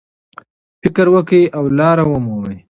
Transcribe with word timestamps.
فکر 0.81 1.07
وکړئ 1.15 1.43
او 1.57 1.63
لاره 1.77 2.03
ومومئ. 2.07 2.57